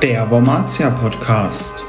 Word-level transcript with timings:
Der 0.00 0.30
Wormatia 0.30 0.90
Podcast. 0.90 1.84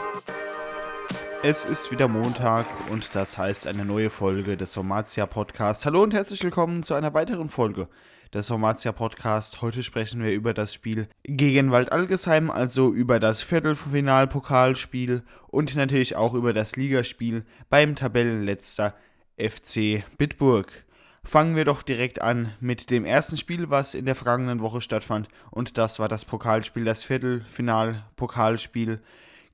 Es 1.43 1.65
ist 1.65 1.91
wieder 1.91 2.07
Montag 2.07 2.65
und 2.89 3.13
das 3.13 3.37
heißt 3.37 3.67
eine 3.67 3.85
neue 3.85 4.09
Folge 4.09 4.57
des 4.57 4.75
Wormatia 4.77 5.27
Podcasts. 5.27 5.85
Hallo 5.85 6.01
und 6.01 6.13
herzlich 6.15 6.43
willkommen 6.43 6.81
zu 6.81 6.95
einer 6.95 7.13
weiteren 7.13 7.49
Folge 7.49 7.87
des 8.33 8.47
Formatia 8.47 8.91
Podcast. 8.91 9.61
Heute 9.61 9.83
sprechen 9.83 10.23
wir 10.23 10.31
über 10.31 10.55
das 10.55 10.73
Spiel 10.73 11.07
gegen 11.23 11.71
Wald 11.71 11.91
Algesheim, 11.91 12.49
also 12.49 12.91
über 12.91 13.19
das 13.19 13.43
Viertelfinal-Pokalspiel 13.43 15.21
und 15.49 15.75
natürlich 15.75 16.15
auch 16.15 16.33
über 16.33 16.53
das 16.53 16.75
Ligaspiel 16.75 17.45
beim 17.69 17.95
Tabellenletzter 17.95 18.95
FC 19.37 20.03
Bitburg. 20.17 20.85
Fangen 21.25 21.55
wir 21.55 21.65
doch 21.65 21.81
direkt 21.81 22.21
an 22.21 22.53
mit 22.59 22.89
dem 22.89 23.05
ersten 23.05 23.37
Spiel, 23.37 23.69
was 23.69 23.95
in 23.95 24.05
der 24.05 24.15
vergangenen 24.15 24.61
Woche 24.61 24.81
stattfand. 24.81 25.29
Und 25.49 25.77
das 25.77 25.97
war 25.97 26.07
das 26.07 26.25
Pokalspiel, 26.25 26.85
das 26.85 27.03
Viertelfinal-Pokalspiel 27.03 28.99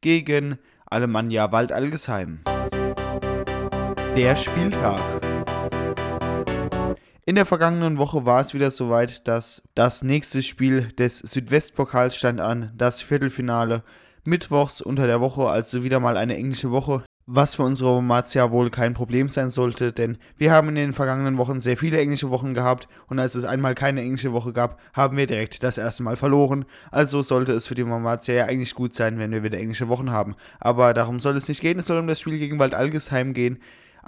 gegen 0.02 0.58
Alemannia 0.88 1.52
Wald 1.52 1.72
Algesheim. 1.72 2.40
Der 4.18 4.36
Spieltag. 4.36 5.00
In 7.26 7.36
der 7.36 7.46
vergangenen 7.46 7.99
Woche 7.99 8.26
war 8.26 8.41
es 8.41 8.55
wieder 8.55 8.72
soweit, 8.72 9.27
dass 9.27 9.62
das 9.76 10.02
nächste 10.02 10.41
Spiel 10.41 10.88
des 10.94 11.20
Südwestpokals 11.20 12.16
stand 12.16 12.41
an, 12.41 12.74
das 12.76 13.02
Viertelfinale. 13.02 13.84
Mittwochs 14.26 14.82
unter 14.82 15.05
der 15.05 15.22
Woche, 15.22 15.48
also 15.48 15.84
wieder 15.84 15.99
mal 15.99 16.18
eine 16.18 16.36
englische 16.36 16.72
Woche, 16.72 17.04
was 17.32 17.54
für 17.54 17.64
unsere 17.64 18.02
Mazia 18.02 18.50
wohl 18.50 18.72
kein 18.72 18.96
Problem 18.96 19.30
sein 19.30 19.52
sollte, 19.52 19.94
denn 19.94 20.18
wir 20.38 20.52
haben 20.52 20.70
in 20.70 20.76
den 20.76 20.94
vergangenen 20.94 21.38
Wochen 21.38 21.62
sehr 21.62 21.78
viele 21.78 22.00
englische 22.00 22.32
Wochen 22.32 22.55
gehabt 22.55 22.88
und 23.05 23.20
als 23.20 23.36
es 23.36 23.44
einmal 23.44 23.76
keine 23.76 24.02
englische 24.02 24.34
Woche 24.34 24.52
gab, 24.52 24.80
haben 24.94 25.16
wir 25.16 25.28
direkt 25.28 25.62
das 25.62 25.77
erste 25.77 26.02
Mal 26.02 26.16
verloren. 26.16 26.66
Also 26.90 27.21
sollte 27.21 27.52
es 27.52 27.68
für 27.68 27.76
die 27.76 27.84
Mazia 27.84 28.34
ja 28.34 28.46
eigentlich 28.46 28.74
gut 28.74 28.96
sein, 28.96 29.20
wenn 29.20 29.30
wir 29.30 29.44
wieder 29.44 29.60
englische 29.60 29.90
Wochen 29.90 30.10
haben. 30.10 30.36
Aber 30.60 30.96
darum 30.96 31.20
soll 31.20 31.38
es 31.38 31.48
nicht 31.48 31.62
gehen, 31.62 31.77
es 31.77 31.86
soll 31.86 31.99
um 31.99 32.08
das 32.08 32.20
Spiel 32.20 32.40
gegen 32.40 32.58
Wald 32.58 32.74
Algesheim 32.74 33.34
gehen. 33.34 33.60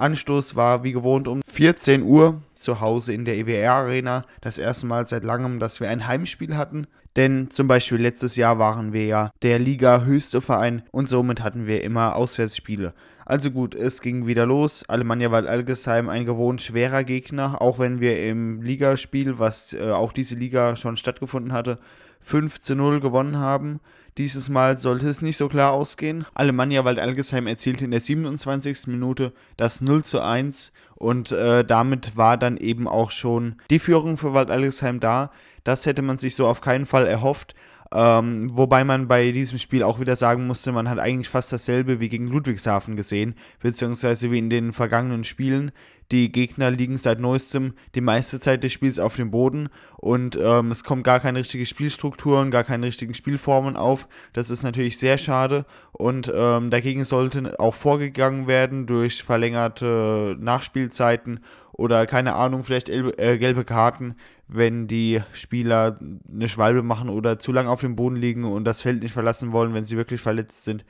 Anstoß 0.01 0.55
war 0.55 0.83
wie 0.83 0.91
gewohnt 0.91 1.27
um 1.27 1.41
14 1.45 2.03
Uhr 2.03 2.41
zu 2.55 2.81
Hause 2.81 3.13
in 3.13 3.25
der 3.25 3.37
EWR 3.37 3.73
Arena. 3.73 4.23
Das 4.41 4.57
erste 4.57 4.85
Mal 4.85 5.07
seit 5.07 5.23
langem, 5.23 5.59
dass 5.59 5.79
wir 5.79 5.89
ein 5.89 6.07
Heimspiel 6.07 6.57
hatten. 6.57 6.87
Denn 7.15 7.51
zum 7.51 7.67
Beispiel 7.67 7.97
letztes 7.97 8.35
Jahr 8.35 8.57
waren 8.57 8.93
wir 8.93 9.05
ja 9.05 9.31
der 9.41 9.59
Liga 9.59 10.03
höchste 10.03 10.41
Verein 10.41 10.83
und 10.91 11.09
somit 11.09 11.43
hatten 11.43 11.67
wir 11.67 11.83
immer 11.83 12.15
Auswärtsspiele. 12.15 12.93
Also 13.25 13.51
gut, 13.51 13.75
es 13.75 14.01
ging 14.01 14.27
wieder 14.27 14.45
los. 14.45 14.83
Alemannia 14.87 15.31
Wald 15.31 15.47
Algesheim 15.47 16.09
ein 16.09 16.25
gewohnt 16.25 16.61
schwerer 16.61 17.03
Gegner, 17.03 17.61
auch 17.61 17.79
wenn 17.79 17.99
wir 17.99 18.25
im 18.25 18.61
Ligaspiel, 18.61 19.39
was 19.39 19.73
äh, 19.73 19.91
auch 19.91 20.13
diese 20.13 20.35
Liga 20.35 20.75
schon 20.75 20.97
stattgefunden 20.97 21.53
hatte, 21.53 21.79
5 22.21 22.61
zu 22.61 22.75
0 22.75 23.01
gewonnen 23.01 23.37
haben. 23.37 23.79
Dieses 24.17 24.49
Mal 24.49 24.77
sollte 24.77 25.07
es 25.07 25.21
nicht 25.21 25.37
so 25.37 25.47
klar 25.47 25.71
ausgehen. 25.71 26.25
Alemannia 26.33 26.83
Wald 26.83 26.99
Algesheim 26.99 27.47
erzielte 27.47 27.85
in 27.85 27.91
der 27.91 28.01
27. 28.01 28.87
Minute 28.87 29.31
das 29.55 29.79
0 29.79 30.03
zu 30.03 30.21
1 30.21 30.73
und 30.95 31.31
äh, 31.31 31.63
damit 31.63 32.17
war 32.17 32.37
dann 32.37 32.57
eben 32.57 32.87
auch 32.87 33.11
schon 33.11 33.55
die 33.69 33.79
Führung 33.79 34.17
für 34.17 34.33
Wald 34.33 34.51
Algesheim 34.51 34.99
da. 34.99 35.31
Das 35.63 35.85
hätte 35.85 36.01
man 36.01 36.17
sich 36.17 36.35
so 36.35 36.47
auf 36.47 36.59
keinen 36.59 36.85
Fall 36.85 37.07
erhofft. 37.07 37.55
Ähm, 37.93 38.49
wobei 38.53 38.83
man 38.83 39.07
bei 39.07 39.31
diesem 39.31 39.59
Spiel 39.59 39.83
auch 39.83 39.99
wieder 39.99 40.15
sagen 40.15 40.47
musste, 40.47 40.71
man 40.71 40.89
hat 40.89 40.97
eigentlich 40.97 41.27
fast 41.27 41.51
dasselbe 41.51 41.99
wie 41.99 42.07
gegen 42.07 42.27
Ludwigshafen 42.27 42.95
gesehen, 42.95 43.35
beziehungsweise 43.59 44.31
wie 44.31 44.39
in 44.39 44.49
den 44.49 44.71
vergangenen 44.71 45.25
Spielen. 45.25 45.71
Die 46.11 46.29
Gegner 46.29 46.71
liegen 46.71 46.97
seit 46.97 47.21
neuestem 47.21 47.73
die 47.95 48.01
meiste 48.01 48.39
Zeit 48.41 48.63
des 48.63 48.73
Spiels 48.73 48.99
auf 48.99 49.15
dem 49.15 49.31
Boden 49.31 49.69
und 49.97 50.37
ähm, 50.41 50.69
es 50.69 50.83
kommt 50.83 51.05
gar 51.05 51.21
keine 51.21 51.39
richtige 51.39 51.65
Spielstrukturen, 51.65 52.51
gar 52.51 52.65
keine 52.65 52.87
richtigen 52.87 53.13
Spielformen 53.13 53.77
auf. 53.77 54.09
Das 54.33 54.49
ist 54.49 54.63
natürlich 54.63 54.97
sehr 54.97 55.17
schade 55.17 55.65
und 55.93 56.29
ähm, 56.33 56.69
dagegen 56.69 57.05
sollte 57.05 57.57
auch 57.59 57.75
vorgegangen 57.75 58.47
werden 58.47 58.87
durch 58.87 59.23
verlängerte 59.23 60.35
Nachspielzeiten 60.37 61.39
oder 61.73 62.05
keine 62.05 62.35
Ahnung, 62.35 62.63
vielleicht 62.63 62.89
äh, 62.89 63.37
gelbe 63.37 63.65
Karten, 63.65 64.15
wenn 64.47 64.87
die 64.87 65.21
Spieler 65.33 65.99
eine 66.31 66.49
Schwalbe 66.49 66.83
machen 66.83 67.09
oder 67.09 67.39
zu 67.39 67.51
lange 67.51 67.69
auf 67.69 67.81
dem 67.81 67.95
Boden 67.95 68.15
liegen 68.15 68.43
und 68.43 68.65
das 68.65 68.81
Feld 68.81 69.01
nicht 69.01 69.13
verlassen 69.13 69.51
wollen, 69.51 69.73
wenn 69.73 69.85
sie 69.85 69.97
wirklich 69.97 70.21
verletzt 70.21 70.63
sind. 70.63 70.83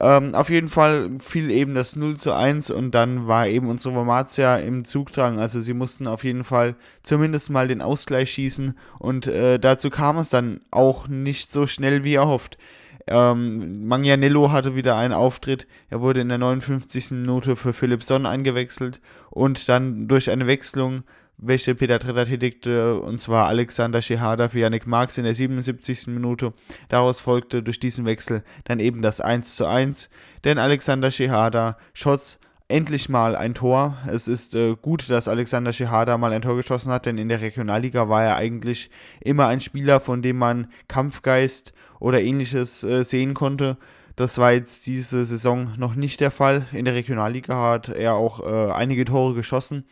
Ähm, 0.00 0.34
auf 0.34 0.50
jeden 0.50 0.68
Fall 0.68 1.10
fiel 1.20 1.50
eben 1.50 1.74
das 1.74 1.96
0 1.96 2.16
zu 2.16 2.32
1 2.32 2.70
und 2.70 2.92
dann 2.94 3.28
war 3.28 3.46
eben 3.46 3.68
unsere 3.68 3.94
Wormatia 3.94 4.56
im 4.56 4.84
Zugdrang. 4.84 5.38
Also 5.38 5.60
sie 5.60 5.74
mussten 5.74 6.06
auf 6.06 6.24
jeden 6.24 6.44
Fall 6.44 6.74
zumindest 7.02 7.50
mal 7.50 7.68
den 7.68 7.82
Ausgleich 7.82 8.32
schießen 8.32 8.76
und 8.98 9.26
äh, 9.26 9.58
dazu 9.58 9.90
kam 9.90 10.18
es 10.18 10.28
dann 10.28 10.60
auch 10.70 11.08
nicht 11.08 11.52
so 11.52 11.66
schnell 11.66 12.04
wie 12.04 12.14
erhofft. 12.14 12.58
Ähm, 13.06 13.86
Manganiello 13.86 14.50
hatte 14.50 14.74
wieder 14.74 14.96
einen 14.96 15.12
Auftritt. 15.12 15.66
Er 15.90 16.00
wurde 16.00 16.20
in 16.20 16.28
der 16.28 16.38
59. 16.38 17.12
Minute 17.12 17.56
für 17.56 17.72
Philipp 17.72 18.02
Sonn 18.02 18.26
eingewechselt 18.26 19.00
und 19.30 19.68
dann 19.68 20.08
durch 20.08 20.30
eine 20.30 20.46
Wechslung 20.46 21.04
welche 21.36 21.74
Peter 21.74 21.98
Tretter 21.98 22.26
tätigte, 22.26 23.00
und 23.00 23.20
zwar 23.20 23.46
Alexander 23.48 24.02
Schehada 24.02 24.48
für 24.48 24.60
Yannick 24.60 24.86
Marx 24.86 25.18
in 25.18 25.24
der 25.24 25.34
77. 25.34 26.06
Minute. 26.06 26.52
Daraus 26.88 27.20
folgte 27.20 27.62
durch 27.62 27.80
diesen 27.80 28.06
Wechsel 28.06 28.44
dann 28.64 28.80
eben 28.80 29.02
das 29.02 29.20
1 29.20 29.56
zu 29.56 29.66
1, 29.66 30.10
denn 30.44 30.58
Alexander 30.58 31.10
Schehada 31.10 31.76
schoss 31.92 32.38
endlich 32.68 33.08
mal 33.08 33.36
ein 33.36 33.54
Tor. 33.54 33.98
Es 34.06 34.26
ist 34.26 34.54
äh, 34.54 34.74
gut, 34.80 35.10
dass 35.10 35.28
Alexander 35.28 35.72
Schehada 35.72 36.16
mal 36.16 36.32
ein 36.32 36.42
Tor 36.42 36.56
geschossen 36.56 36.92
hat, 36.92 37.04
denn 37.06 37.18
in 37.18 37.28
der 37.28 37.42
Regionalliga 37.42 38.08
war 38.08 38.24
er 38.24 38.36
eigentlich 38.36 38.90
immer 39.20 39.48
ein 39.48 39.60
Spieler, 39.60 40.00
von 40.00 40.22
dem 40.22 40.38
man 40.38 40.68
Kampfgeist 40.88 41.74
oder 42.04 42.20
ähnliches 42.20 42.84
äh, 42.84 43.02
sehen 43.02 43.32
konnte. 43.32 43.78
Das 44.14 44.36
war 44.36 44.52
jetzt 44.52 44.86
diese 44.86 45.24
Saison 45.24 45.72
noch 45.78 45.94
nicht 45.94 46.20
der 46.20 46.30
Fall. 46.30 46.66
In 46.72 46.84
der 46.84 46.94
Regionalliga 46.94 47.56
hat 47.56 47.88
er 47.88 48.14
auch 48.14 48.40
äh, 48.40 48.72
einige 48.72 49.06
Tore 49.06 49.34
geschossen. 49.34 49.84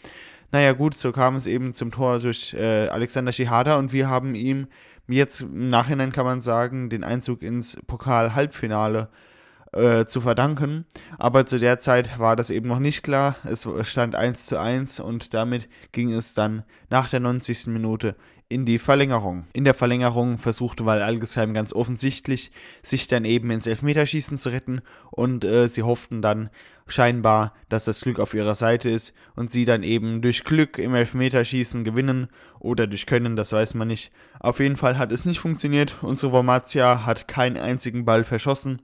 Naja 0.53 0.75
gut, 0.75 0.95
so 0.95 1.11
kam 1.11 1.37
es 1.37 1.47
eben 1.47 1.73
zum 1.73 1.91
Tor 1.91 2.19
durch 2.19 2.53
äh, 2.53 2.89
Alexander 2.89 3.33
Schihada 3.33 3.79
und 3.79 3.95
wir 3.95 4.11
haben 4.11 4.35
ihm 4.35 4.67
jetzt 5.09 5.41
im 5.41 5.69
Nachhinein 5.69 6.13
kann 6.13 6.27
man 6.27 6.43
sagen, 6.43 6.91
den 6.91 7.03
Einzug 7.03 7.43
ins 7.43 7.79
Pokal-Halbfinale 7.87 9.09
äh, 9.73 10.05
zu 10.05 10.21
verdanken. 10.21 10.85
Aber 11.19 11.47
zu 11.47 11.59
der 11.59 11.79
Zeit 11.79 12.19
war 12.19 12.37
das 12.37 12.51
eben 12.51 12.69
noch 12.69 12.79
nicht 12.79 13.03
klar. 13.03 13.37
Es 13.45 13.67
stand 13.85 14.15
1 14.15 14.47
zu 14.47 14.61
1 14.61 15.01
und 15.01 15.33
damit 15.33 15.67
ging 15.93 16.13
es 16.13 16.35
dann 16.35 16.63
nach 16.91 17.09
der 17.09 17.21
90. 17.21 17.69
Minute 17.69 18.17
in 18.49 18.67
die 18.67 18.79
Verlängerung. 18.79 19.45
In 19.53 19.65
der 19.65 19.75
Verlängerung 19.75 20.39
versuchte 20.39 20.85
Val 20.85 21.03
Algesheim 21.03 21.55
ganz 21.55 21.73
offensichtlich, 21.73 22.51
sich 22.83 23.09
dann 23.09 23.25
eben 23.25 23.51
ins 23.51 23.67
Elfmeterschießen 23.67 24.37
zu 24.37 24.51
retten 24.51 24.83
und 25.11 25.45
äh, 25.45 25.69
sie 25.69 25.83
hofften 25.83 26.23
dann 26.23 26.51
scheinbar, 26.87 27.55
dass 27.69 27.85
das 27.85 28.01
Glück 28.01 28.19
auf 28.19 28.35
ihrer 28.35 28.55
Seite 28.55 28.91
ist 28.91 29.15
und 29.35 29.51
sie 29.51 29.65
dann 29.65 29.83
eben 29.83 30.21
durch 30.21 30.45
Glück 30.45 30.79
im 30.79 30.95
Elfmeterschießen 30.95 31.85
gewinnen 31.85 32.29
oder 32.61 32.87
durch 32.87 33.07
Können, 33.07 33.37
das 33.37 33.53
weiß 33.53 33.75
man 33.75 33.89
nicht. 33.89 34.13
Auf 34.41 34.61
jeden 34.61 34.77
Fall 34.77 34.99
hat 34.99 35.13
es 35.13 35.25
nicht 35.25 35.41
funktioniert. 35.41 35.97
Unsere 36.03 36.33
Wormatia 36.33 37.07
hat 37.07 37.29
keinen 37.29 37.57
einzigen 37.57 38.05
Ball 38.05 38.25
verschossen, 38.25 38.83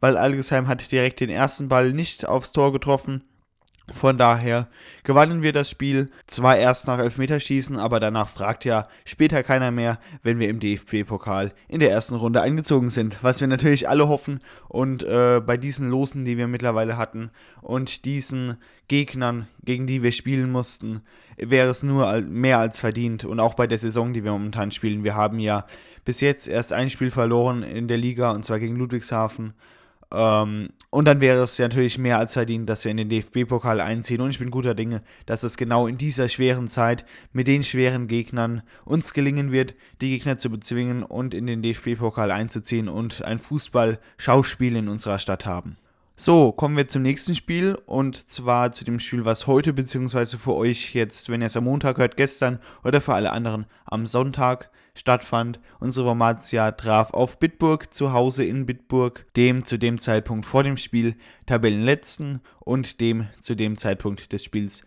weil 0.00 0.16
Algesheim 0.16 0.68
hat 0.68 0.92
direkt 0.92 1.20
den 1.20 1.30
ersten 1.30 1.68
Ball 1.68 1.92
nicht 1.92 2.26
aufs 2.26 2.52
Tor 2.52 2.72
getroffen 2.72 3.24
von 3.92 4.18
daher 4.18 4.68
gewannen 5.04 5.42
wir 5.42 5.52
das 5.52 5.70
Spiel 5.70 6.10
zwar 6.26 6.56
erst 6.56 6.86
nach 6.86 6.98
Elfmeterschießen, 6.98 7.78
aber 7.78 8.00
danach 8.00 8.28
fragt 8.28 8.64
ja 8.64 8.84
später 9.04 9.42
keiner 9.42 9.70
mehr, 9.70 9.98
wenn 10.22 10.38
wir 10.38 10.48
im 10.48 10.60
DFB-Pokal 10.60 11.52
in 11.68 11.80
der 11.80 11.90
ersten 11.90 12.14
Runde 12.14 12.42
eingezogen 12.42 12.90
sind, 12.90 13.22
was 13.22 13.40
wir 13.40 13.48
natürlich 13.48 13.88
alle 13.88 14.08
hoffen 14.08 14.40
und 14.68 15.02
äh, 15.02 15.40
bei 15.44 15.56
diesen 15.56 15.88
Losen, 15.88 16.24
die 16.24 16.36
wir 16.36 16.48
mittlerweile 16.48 16.96
hatten 16.96 17.30
und 17.62 18.04
diesen 18.04 18.56
Gegnern, 18.88 19.48
gegen 19.64 19.86
die 19.86 20.02
wir 20.02 20.12
spielen 20.12 20.50
mussten, 20.50 21.02
wäre 21.36 21.70
es 21.70 21.82
nur 21.82 22.20
mehr 22.22 22.58
als 22.58 22.80
verdient 22.80 23.24
und 23.24 23.40
auch 23.40 23.54
bei 23.54 23.66
der 23.66 23.78
Saison, 23.78 24.12
die 24.12 24.24
wir 24.24 24.32
momentan 24.32 24.70
spielen. 24.70 25.04
Wir 25.04 25.14
haben 25.14 25.38
ja 25.38 25.66
bis 26.04 26.20
jetzt 26.20 26.48
erst 26.48 26.72
ein 26.72 26.90
Spiel 26.90 27.10
verloren 27.10 27.62
in 27.62 27.88
der 27.88 27.98
Liga 27.98 28.30
und 28.32 28.44
zwar 28.44 28.58
gegen 28.58 28.76
Ludwigshafen 28.76 29.54
ähm, 30.12 30.70
und 30.90 31.04
dann 31.04 31.20
wäre 31.20 31.42
es 31.42 31.58
natürlich 31.58 31.98
mehr 31.98 32.18
als 32.18 32.32
verdient, 32.32 32.68
dass 32.68 32.84
wir 32.84 32.90
in 32.90 32.96
den 32.96 33.10
DFB-Pokal 33.10 33.80
einziehen. 33.80 34.20
Und 34.20 34.30
ich 34.30 34.38
bin 34.38 34.50
guter 34.50 34.74
Dinge, 34.74 35.02
dass 35.26 35.42
es 35.42 35.56
genau 35.56 35.86
in 35.86 35.98
dieser 35.98 36.28
schweren 36.28 36.68
Zeit 36.68 37.04
mit 37.32 37.46
den 37.46 37.62
schweren 37.62 38.08
Gegnern 38.08 38.62
uns 38.84 39.12
gelingen 39.12 39.52
wird, 39.52 39.74
die 40.00 40.10
Gegner 40.10 40.38
zu 40.38 40.50
bezwingen 40.50 41.02
und 41.02 41.34
in 41.34 41.46
den 41.46 41.62
DFB-Pokal 41.62 42.30
einzuziehen 42.30 42.88
und 42.88 43.22
ein 43.22 43.38
Fußball-Schauspiel 43.38 44.76
in 44.76 44.88
unserer 44.88 45.18
Stadt 45.18 45.44
haben. 45.44 45.76
So, 46.16 46.50
kommen 46.50 46.76
wir 46.76 46.88
zum 46.88 47.02
nächsten 47.02 47.36
Spiel 47.36 47.78
und 47.86 48.28
zwar 48.28 48.72
zu 48.72 48.84
dem 48.84 48.98
Spiel, 48.98 49.24
was 49.24 49.46
heute 49.46 49.72
beziehungsweise 49.72 50.36
für 50.36 50.54
euch 50.54 50.92
jetzt, 50.92 51.28
wenn 51.28 51.42
ihr 51.42 51.46
es 51.46 51.56
am 51.56 51.62
Montag 51.64 51.98
hört, 51.98 52.16
gestern 52.16 52.58
oder 52.82 53.00
für 53.00 53.14
alle 53.14 53.30
anderen 53.30 53.66
am 53.84 54.04
Sonntag 54.04 54.70
stattfand. 54.98 55.60
Unsere 55.80 56.06
Wormatia 56.06 56.72
traf 56.72 57.12
auf 57.12 57.38
Bitburg 57.38 57.92
zu 57.94 58.12
Hause 58.12 58.44
in 58.44 58.66
Bitburg, 58.66 59.26
dem 59.36 59.64
zu 59.64 59.78
dem 59.78 59.98
Zeitpunkt 59.98 60.46
vor 60.46 60.62
dem 60.62 60.76
Spiel 60.76 61.16
Tabellenletzten 61.46 62.40
und 62.60 63.00
dem 63.00 63.28
zu 63.40 63.54
dem 63.54 63.78
Zeitpunkt 63.78 64.32
des 64.32 64.44
Spiels 64.44 64.82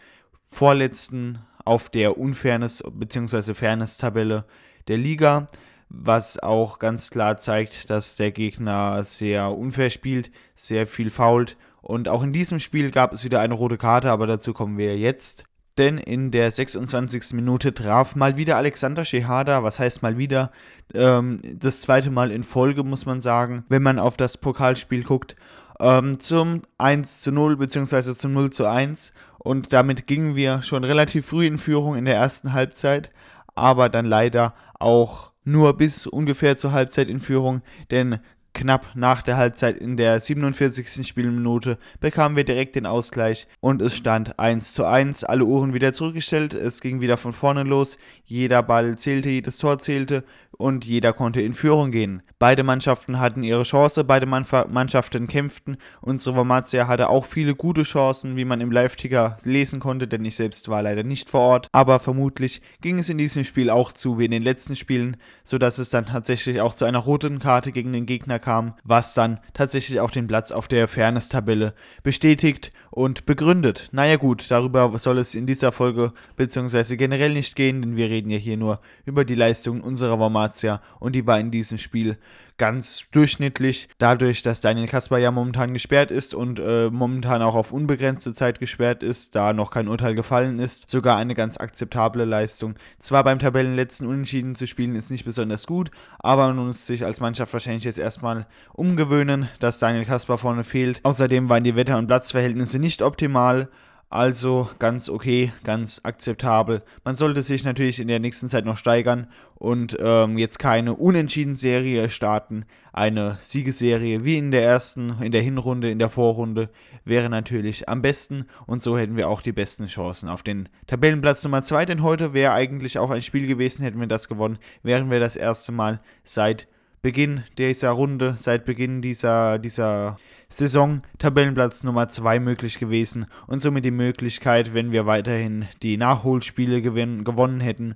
vorletzten 0.46 1.40
auf 1.64 1.90
der 1.90 2.18
Unfairness 2.18 2.84
bzw. 2.92 3.54
Fairness-Tabelle 3.54 4.46
der 4.88 4.98
Liga, 4.98 5.48
was 5.90 6.40
auch 6.40 6.80
ganz 6.80 7.10
klar 7.10 7.38
zeigt, 7.38 7.90
dass 7.90 8.16
der 8.16 8.32
Gegner 8.32 9.04
sehr 9.04 9.52
unfair 9.52 9.90
spielt, 9.90 10.32
sehr 10.56 10.88
viel 10.88 11.10
fault. 11.10 11.58
Und 11.82 12.08
auch 12.08 12.24
in 12.24 12.34
diesem 12.34 12.60
Spiel 12.60 12.92
gab 12.92 13.14
es 13.14 13.24
wieder 13.24 13.40
eine 13.40 13.54
rote 13.54 13.78
Karte, 13.78 14.12
aber 14.12 14.28
dazu 14.28 14.54
kommen 14.54 14.78
wir 14.78 14.98
jetzt. 14.98 15.46
Denn 15.82 15.98
in 15.98 16.30
der 16.30 16.52
26. 16.52 17.34
Minute 17.34 17.74
traf 17.74 18.16
mal 18.16 18.38
wieder 18.38 18.56
Alexander 18.56 19.04
Shehada, 19.04 19.64
was 19.64 19.80
heißt 19.80 20.04
mal 20.04 20.16
wieder, 20.16 20.52
ähm, 20.94 21.42
das 21.56 21.82
zweite 21.82 22.12
Mal 22.12 22.30
in 22.30 22.44
Folge, 22.44 22.84
muss 22.84 23.08
man 23.08 23.20
sagen, 23.20 23.66
wenn 23.68 23.82
man 23.82 23.98
auf 23.98 24.16
das 24.16 24.38
Pokalspiel 24.38 25.04
guckt, 25.04 25.36
ähm, 25.80 26.20
zum 26.20 26.62
1 26.78 27.22
zu 27.22 27.32
0 27.32 27.58
bzw. 27.58 28.14
zum 28.14 28.32
0 28.32 28.52
zu 28.52 28.70
1. 28.70 29.12
Und 29.40 29.74
damit 29.74 30.06
gingen 30.06 30.36
wir 30.36 30.62
schon 30.62 30.84
relativ 30.84 31.26
früh 31.26 31.48
in 31.48 31.58
Führung 31.58 31.96
in 31.96 32.06
der 32.06 32.16
ersten 32.16 32.54
Halbzeit, 32.54 33.10
aber 33.56 33.90
dann 33.90 34.06
leider 34.06 34.54
auch 34.78 35.32
nur 35.44 35.78
bis 35.78 36.06
ungefähr 36.06 36.58
zur 36.58 36.74
Halbzeit 36.74 37.10
in 37.10 37.20
Führung, 37.20 37.64
denn 37.90 38.20
Knapp 38.54 38.92
nach 38.96 39.22
der 39.22 39.38
Halbzeit 39.38 39.78
in 39.78 39.98
der 39.98 40.20
47. 40.20 41.08
Spielminute 41.08 41.78
bekamen 42.00 42.36
wir 42.36 42.44
direkt 42.44 42.76
den 42.76 42.86
Ausgleich 42.86 43.48
und 43.60 43.82
es 43.82 43.96
stand 43.96 44.40
1 44.40 44.74
zu 44.74 44.86
1. 44.86 45.24
Alle 45.24 45.46
Uhren 45.46 45.74
wieder 45.74 45.94
zurückgestellt, 45.94 46.54
es 46.54 46.82
ging 46.82 47.00
wieder 47.00 47.18
von 47.18 47.34
vorne 47.34 47.64
los. 47.64 47.98
Jeder 48.26 48.62
Ball 48.62 48.98
zählte, 48.98 49.30
jedes 49.30 49.58
Tor 49.58 49.80
zählte 49.80 50.24
und 50.58 50.86
jeder 50.86 51.14
konnte 51.14 51.42
in 51.42 51.54
Führung 51.54 51.92
gehen. 51.92 52.22
Beide 52.38 52.64
Mannschaften 52.64 53.20
hatten 53.20 53.42
ihre 53.42 53.64
Chance, 53.64 54.04
beide 54.04 54.26
Mannschaften 54.26 55.28
kämpften. 55.28 55.78
Unsere 56.02 56.36
Wormatia 56.36 56.88
hatte 56.88 57.10
auch 57.10 57.26
viele 57.26 57.56
gute 57.56 57.84
Chancen, 57.84 58.36
wie 58.36 58.46
man 58.46 58.62
im 58.62 58.72
Live-Ticker 58.72 59.38
lesen 59.44 59.80
konnte, 59.80 60.08
denn 60.08 60.26
ich 60.26 60.36
selbst 60.36 60.70
war 60.70 60.84
leider 60.84 61.04
nicht 61.04 61.30
vor 61.30 61.42
Ort. 61.42 61.68
Aber 61.72 62.00
vermutlich 62.00 62.62
ging 62.82 63.00
es 63.00 63.10
in 63.10 63.18
diesem 63.18 63.44
Spiel 63.44 63.70
auch 63.70 63.92
zu 63.92 64.20
wie 64.20 64.26
in 64.26 64.32
den 64.32 64.44
letzten 64.44 64.76
Spielen, 64.76 65.18
sodass 65.44 65.80
es 65.80 65.90
dann 65.90 66.06
tatsächlich 66.06 66.62
auch 66.62 66.76
zu 66.76 66.86
einer 66.86 67.00
roten 67.00 67.40
Karte 67.40 67.72
gegen 67.72 67.94
den 67.94 68.06
Gegner 68.06 68.40
kam, 68.42 68.74
was 68.84 69.14
dann 69.14 69.40
tatsächlich 69.54 70.00
auch 70.00 70.12
den 70.12 70.28
Platz 70.28 70.52
auf 70.52 70.68
der 70.68 70.88
Fairness-Tabelle 70.88 71.74
bestätigt 72.04 72.72
und 72.90 73.26
begründet. 73.26 73.90
Naja 73.92 74.18
gut, 74.18 74.50
darüber 74.50 74.92
soll 75.00 75.18
es 75.20 75.36
in 75.36 75.48
dieser 75.48 75.72
Folge 75.72 76.14
beziehungsweise 76.36 76.98
generell 76.98 77.34
nicht 77.34 77.56
gehen, 77.56 77.82
denn 77.82 77.96
wir 77.96 78.10
reden 78.10 78.30
ja 78.30 78.38
hier 78.38 78.58
nur 78.58 78.82
über 79.06 79.24
die 79.24 79.36
Leistungen 79.36 79.82
unserer 79.82 80.20
Wormatia 80.20 80.82
und 81.00 81.14
die 81.14 81.26
war 81.26 81.40
in 81.40 81.52
diesem 81.52 81.78
Spiel 81.78 82.18
ganz 82.62 83.08
durchschnittlich. 83.10 83.90
Dadurch, 83.98 84.44
dass 84.44 84.62
Daniel 84.62 84.88
Kasper 84.88 85.18
ja 85.18 85.32
momentan 85.32 85.74
gesperrt 85.74 86.12
ist 86.12 86.36
und 86.36 86.60
äh, 86.60 86.92
momentan 86.92 87.42
auch 87.42 87.56
auf 87.56 87.74
unbegrenzte 87.74 88.34
Zeit 88.34 88.60
gesperrt 88.60 89.02
ist, 89.02 89.34
da 89.34 89.52
noch 89.52 89.72
kein 89.72 89.88
Urteil 89.88 90.14
gefallen 90.14 90.60
ist, 90.60 90.88
sogar 90.88 91.18
eine 91.18 91.34
ganz 91.34 91.58
akzeptable 91.58 92.24
Leistung. 92.24 92.76
Zwar 93.00 93.24
beim 93.24 93.40
Tabellenletzten 93.40 94.06
Unentschieden 94.06 94.54
zu 94.54 94.68
spielen 94.68 94.96
ist 94.96 95.10
nicht 95.10 95.26
besonders 95.26 95.66
gut, 95.66 95.90
aber 96.20 96.54
man 96.54 96.68
muss 96.68 96.86
sich 96.86 97.04
als 97.04 97.20
Mannschaft 97.20 97.52
wahrscheinlich 97.52 97.86
jetzt 97.86 97.98
erstmal 97.98 98.46
umgewöhnen, 98.74 99.50
dass 99.60 99.80
Daniel 99.80 100.06
Kasper 100.06 100.38
vorne 100.38 100.64
fehlt. 100.64 101.00
Außerdem 101.02 101.50
waren 101.50 101.64
die 101.64 101.76
Wetter- 101.76 101.98
und 101.98 102.06
Platzverhältnisse 102.06 102.78
nicht 102.78 103.02
optimal. 103.02 103.70
Also 104.12 104.70
ganz 104.78 105.08
okay, 105.08 105.54
ganz 105.64 106.02
akzeptabel. 106.04 106.84
Man 107.06 107.16
sollte 107.16 107.42
sich 107.42 107.64
natürlich 107.64 107.98
in 107.98 108.10
der 108.10 108.20
nächsten 108.20 108.50
Zeit 108.50 108.66
noch 108.66 108.76
steigern 108.76 109.28
und 109.56 109.96
ähm, 110.02 110.38
jetzt 110.38 110.60
keine 110.60 110.96
Unentschieden-Serie 110.96 112.10
starten. 112.10 112.66
Eine 112.92 113.38
Siegesserie 113.40 114.26
wie 114.26 114.38
in 114.38 114.52
der 114.52 114.64
ersten, 114.64 115.16
in 115.22 115.32
der 115.32 115.42
Hinrunde, 115.42 115.90
in 115.90 115.98
der 115.98 116.10
Vorrunde 116.10 116.70
wäre 117.06 117.30
natürlich 117.30 117.88
am 117.88 118.02
besten 118.02 118.48
und 118.68 118.84
so 118.84 118.98
hätten 118.98 119.16
wir 119.16 119.30
auch 119.30 119.40
die 119.40 119.54
besten 119.54 119.86
Chancen 119.86 120.28
auf 120.28 120.44
den 120.44 120.68
Tabellenplatz 120.88 121.42
Nummer 121.46 121.64
2. 121.64 121.86
Denn 121.86 122.04
heute 122.04 122.34
wäre 122.34 122.52
eigentlich 122.52 123.00
auch 123.00 123.12
ein 123.12 123.22
Spiel 123.22 123.48
gewesen, 123.48 123.84
hätten 123.84 124.02
wir 124.02 124.08
das 124.08 124.28
gewonnen, 124.28 124.60
wären 124.84 125.10
wir 125.10 125.22
das 125.22 125.38
erste 125.38 125.72
Mal 125.72 126.02
seit 126.26 126.68
Beginn 127.04 127.44
dieser 127.58 127.90
Runde, 127.92 128.36
seit 128.38 128.64
Beginn 128.64 129.02
dieser, 129.02 129.58
dieser 129.58 130.18
Saison 130.50 131.02
Tabellenplatz 131.18 131.84
Nummer 131.84 132.10
2 132.10 132.40
möglich 132.40 132.78
gewesen 132.78 133.26
und 133.48 133.60
somit 133.60 133.86
die 133.86 133.92
Möglichkeit, 133.92 134.76
wenn 134.76 134.92
wir 134.92 135.08
weiterhin 135.08 135.68
die 135.82 135.98
Nachholspiele 135.98 136.84
gewinn, 136.84 137.24
gewonnen 137.24 137.60
hätten, 137.60 137.96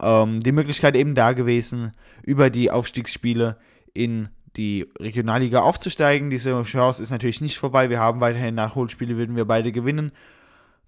ähm, 0.00 0.40
die 0.40 0.52
Möglichkeit 0.52 0.94
eben 0.94 1.16
da 1.16 1.32
gewesen, 1.32 1.94
über 2.22 2.48
die 2.48 2.70
Aufstiegsspiele 2.70 3.56
in 3.92 4.28
die 4.56 4.86
Regionalliga 5.00 5.62
aufzusteigen. 5.62 6.30
Diese 6.30 6.62
Chance 6.62 7.02
ist 7.02 7.10
natürlich 7.10 7.40
nicht 7.40 7.58
vorbei. 7.58 7.90
Wir 7.90 7.98
haben 7.98 8.20
weiterhin 8.20 8.54
Nachholspiele, 8.54 9.16
würden 9.16 9.34
wir 9.34 9.46
beide 9.46 9.72
gewinnen 9.72 10.12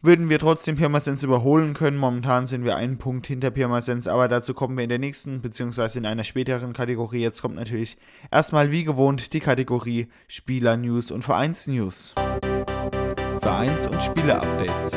würden 0.06 0.30
wir 0.30 0.38
trotzdem 0.38 0.76
Pirmasens 0.76 1.24
überholen 1.24 1.74
können. 1.74 1.96
Momentan 1.96 2.46
sind 2.46 2.64
wir 2.64 2.76
einen 2.76 2.96
Punkt 2.96 3.26
hinter 3.26 3.50
Pirmasens, 3.50 4.06
aber 4.06 4.28
dazu 4.28 4.54
kommen 4.54 4.76
wir 4.76 4.84
in 4.84 4.88
der 4.88 5.00
nächsten 5.00 5.42
bzw. 5.42 5.98
in 5.98 6.06
einer 6.06 6.22
späteren 6.22 6.72
Kategorie. 6.72 7.22
Jetzt 7.22 7.42
kommt 7.42 7.56
natürlich 7.56 7.98
erstmal 8.30 8.70
wie 8.70 8.84
gewohnt 8.84 9.32
die 9.32 9.40
Kategorie 9.40 10.06
Spieler 10.28 10.76
News 10.76 11.10
und 11.10 11.22
Vereins 11.22 11.66
News. 11.66 12.14
Vereins- 13.40 13.88
und 13.88 14.00
Spieler-Updates. 14.00 14.96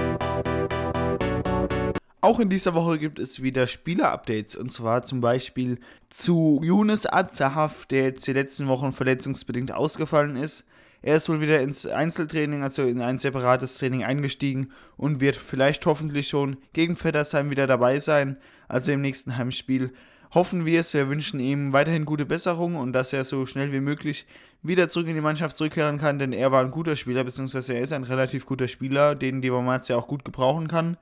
Auch 2.22 2.40
in 2.40 2.50
dieser 2.50 2.76
Woche 2.76 3.00
gibt 3.00 3.18
es 3.18 3.42
wieder 3.42 3.66
Spieler-Updates 3.66 4.56
und 4.56 4.72
zwar 4.72 5.02
zum 5.02 5.22
Beispiel 5.22 5.80
zu 6.10 6.62
Younes 6.64 7.12
Azahaf, 7.12 7.88
der 7.88 8.04
jetzt 8.04 8.28
die 8.28 8.34
letzten 8.34 8.68
Wochen 8.68 8.92
verletzungsbedingt 8.92 9.72
ausgefallen 9.72 10.36
ist. 10.36 10.68
Er 11.02 11.16
ist 11.16 11.30
wohl 11.30 11.40
wieder 11.40 11.62
ins 11.62 11.86
Einzeltraining, 11.86 12.64
also 12.64 12.84
in 12.84 13.02
ein 13.02 13.20
separates 13.20 13.78
Training 13.78 14.04
eingestiegen 14.04 14.72
und 14.98 15.22
wird 15.22 15.38
vielleicht 15.38 15.86
hoffentlich 15.86 16.28
schon 16.28 16.58
gegen 16.74 16.98
Vettersheim 16.98 17.50
wieder 17.50 17.68
dabei 17.68 18.00
sein, 18.00 18.38
also 18.68 18.92
im 18.92 19.02
nächsten 19.02 19.38
Heimspiel. 19.38 19.94
Hoffen 20.34 20.66
wir 20.66 20.82
es, 20.82 20.94
wir 20.94 21.10
wünschen 21.10 21.40
ihm 21.40 21.74
weiterhin 21.74 22.06
gute 22.06 22.26
Besserung 22.26 22.76
und 22.76 22.94
dass 22.94 23.14
er 23.14 23.24
so 23.24 23.46
schnell 23.46 23.72
wie 23.72 23.80
möglich 23.80 24.28
wieder 24.62 24.90
zurück 24.90 25.08
in 25.08 25.16
die 25.16 25.22
Mannschaft 25.22 25.58
zurückkehren 25.58 25.98
kann, 25.98 26.20
denn 26.20 26.34
er 26.34 26.52
war 26.52 26.64
ein 26.64 26.72
guter 26.72 26.96
Spieler, 26.96 27.24
beziehungsweise 27.24 27.74
er 27.74 27.82
ist 27.82 27.94
ein 27.94 28.04
relativ 28.04 28.46
guter 28.46 28.68
Spieler, 28.68 29.16
den 29.16 29.42
die 29.42 29.52
Wormatia 29.52 29.96
auch 29.96 30.08
gut 30.08 30.26
gebrauchen 30.26 30.68
kann. 30.68 30.98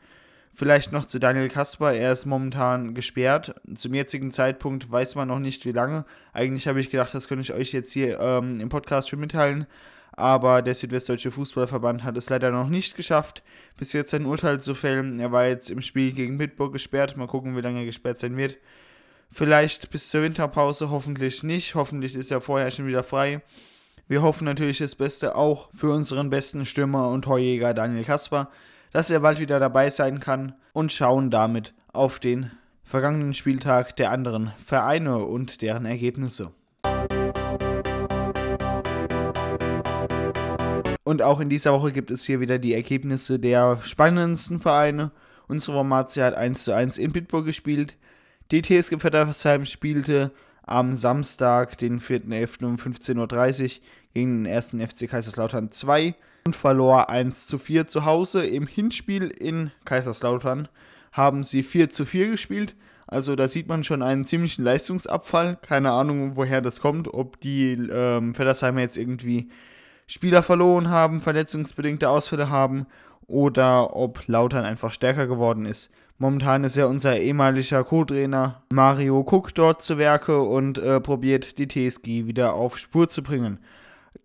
Vielleicht 0.57 0.91
noch 0.91 1.05
zu 1.05 1.19
Daniel 1.19 1.49
Kasper, 1.49 1.93
er 1.93 2.11
ist 2.11 2.25
momentan 2.25 2.95
gesperrt. 2.95 3.53
Zum 3.75 3.93
jetzigen 3.93 4.31
Zeitpunkt 4.31 4.91
weiß 4.91 5.13
man 5.13 5.27
noch 5.27 5.37
nicht, 5.37 5.67
wie 5.67 5.71
lange. 5.71 6.03
Eigentlich 6.33 6.67
habe 6.67 6.81
ich 6.81 6.89
gedacht, 6.89 7.13
das 7.13 7.27
könnte 7.27 7.43
ich 7.43 7.53
euch 7.53 7.73
jetzt 7.73 7.91
hier 7.91 8.19
ähm, 8.19 8.59
im 8.59 8.67
Podcast 8.67 9.07
schon 9.07 9.19
mitteilen. 9.19 9.67
Aber 10.13 10.63
der 10.63 10.73
Südwestdeutsche 10.73 11.29
Fußballverband 11.29 12.03
hat 12.03 12.17
es 12.17 12.31
leider 12.31 12.49
noch 12.49 12.69
nicht 12.69 12.95
geschafft, 12.95 13.43
bis 13.77 13.93
jetzt 13.93 14.15
ein 14.15 14.25
Urteil 14.25 14.59
zu 14.59 14.73
fällen. 14.73 15.19
Er 15.19 15.31
war 15.31 15.45
jetzt 15.45 15.69
im 15.69 15.83
Spiel 15.83 16.11
gegen 16.11 16.39
Bitburg 16.39 16.73
gesperrt. 16.73 17.17
Mal 17.17 17.27
gucken, 17.27 17.55
wie 17.55 17.61
lange 17.61 17.81
er 17.81 17.85
gesperrt 17.85 18.17
sein 18.17 18.35
wird. 18.35 18.57
Vielleicht 19.31 19.91
bis 19.91 20.09
zur 20.09 20.23
Winterpause, 20.23 20.89
hoffentlich 20.89 21.43
nicht. 21.43 21.75
Hoffentlich 21.75 22.15
ist 22.15 22.31
er 22.31 22.41
vorher 22.41 22.71
schon 22.71 22.87
wieder 22.87 23.03
frei. 23.03 23.43
Wir 24.07 24.23
hoffen 24.23 24.45
natürlich 24.45 24.79
das 24.79 24.95
Beste 24.95 25.35
auch 25.35 25.69
für 25.75 25.91
unseren 25.91 26.31
besten 26.31 26.65
Stürmer 26.65 27.09
und 27.09 27.25
Torjäger 27.25 27.75
Daniel 27.75 28.05
Kasper 28.05 28.49
dass 28.91 29.09
er 29.09 29.19
bald 29.19 29.39
wieder 29.39 29.59
dabei 29.59 29.89
sein 29.89 30.19
kann 30.19 30.53
und 30.73 30.91
schauen 30.91 31.31
damit 31.31 31.73
auf 31.93 32.19
den 32.19 32.51
vergangenen 32.83 33.33
Spieltag 33.33 33.95
der 33.95 34.11
anderen 34.11 34.53
Vereine 34.63 35.17
und 35.17 35.61
deren 35.61 35.85
Ergebnisse. 35.85 36.51
Und 41.03 41.21
auch 41.21 41.39
in 41.39 41.49
dieser 41.49 41.71
Woche 41.71 41.93
gibt 41.93 42.11
es 42.11 42.25
hier 42.25 42.41
wieder 42.41 42.59
die 42.59 42.73
Ergebnisse 42.73 43.39
der 43.39 43.79
spannendsten 43.83 44.59
Vereine. 44.59 45.11
Unsere 45.47 45.77
Formatia 45.77 46.25
hat 46.25 46.33
1 46.33 46.65
zu 46.65 46.73
1 46.73 46.97
in 46.97 47.13
Bitburg 47.13 47.45
gespielt. 47.45 47.95
Die 48.51 48.61
TSG 48.61 48.99
Vettersheim 48.99 49.63
spielte 49.63 50.31
am 50.63 50.93
Samstag, 50.93 51.77
den 51.77 52.01
4.11. 52.01 52.65
um 52.65 52.75
15.30 52.75 53.63
Uhr 53.63 53.69
gegen 54.13 54.43
den 54.43 54.53
1. 54.53 54.71
FC 54.71 55.09
Kaiserslautern 55.09 55.71
2 55.71 56.13
und 56.47 56.55
verlor 56.55 57.09
1 57.09 57.45
zu 57.45 57.59
4 57.59 57.87
zu 57.87 58.05
Hause. 58.05 58.45
Im 58.45 58.67
Hinspiel 58.67 59.27
in 59.27 59.71
Kaiserslautern 59.83 60.69
haben 61.11 61.43
sie 61.43 61.61
4 61.61 61.89
zu 61.89 62.05
4 62.05 62.29
gespielt. 62.29 62.75
Also 63.05 63.35
da 63.35 63.49
sieht 63.49 63.67
man 63.67 63.83
schon 63.83 64.01
einen 64.01 64.25
ziemlichen 64.25 64.63
Leistungsabfall. 64.63 65.57
Keine 65.61 65.91
Ahnung, 65.91 66.37
woher 66.37 66.61
das 66.61 66.79
kommt. 66.79 67.13
Ob 67.13 67.39
die 67.41 67.73
ähm, 67.73 68.33
Feddersheimer 68.33 68.79
jetzt 68.79 68.97
irgendwie 68.97 69.49
Spieler 70.07 70.41
verloren 70.41 70.89
haben, 70.89 71.21
verletzungsbedingte 71.21 72.07
Ausfälle 72.09 72.49
haben 72.49 72.85
oder 73.27 73.93
ob 73.97 74.25
Lautern 74.27 74.63
einfach 74.63 74.93
stärker 74.93 75.27
geworden 75.27 75.65
ist. 75.65 75.91
Momentan 76.17 76.63
ist 76.63 76.77
ja 76.77 76.85
unser 76.85 77.19
ehemaliger 77.19 77.83
Co-Trainer 77.83 78.63
Mario 78.71 79.19
Cook 79.19 79.53
dort 79.53 79.83
zu 79.83 79.97
Werke 79.97 80.39
und 80.41 80.77
äh, 80.77 81.01
probiert 81.01 81.57
die 81.57 81.67
TSG 81.67 82.25
wieder 82.25 82.53
auf 82.53 82.77
Spur 82.77 83.09
zu 83.09 83.21
bringen. 83.21 83.59